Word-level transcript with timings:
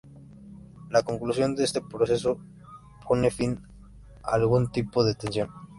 La 0.89 1.03
conclusión 1.03 1.55
de 1.55 1.63
este 1.63 1.79
proceso 1.79 2.39
pone 3.07 3.29
fin 3.29 3.61
a 4.23 4.33
algún 4.33 4.71
tipo 4.71 5.03
de 5.03 5.13
tensión. 5.13 5.51